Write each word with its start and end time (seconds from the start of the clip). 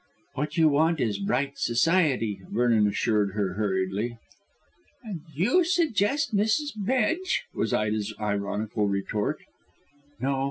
"What 0.33 0.57
you 0.57 0.67
want 0.67 0.99
is 0.99 1.19
bright 1.19 1.59
society," 1.59 2.39
Vernon 2.49 2.87
assured 2.87 3.33
her 3.33 3.53
hurriedly. 3.53 4.17
"And 5.03 5.21
you 5.35 5.63
suggest 5.63 6.35
Mrs. 6.35 6.71
Bedge," 6.75 7.43
was 7.53 7.71
Ida's 7.71 8.11
ironical 8.19 8.87
retort. 8.87 9.41
"No. 10.19 10.39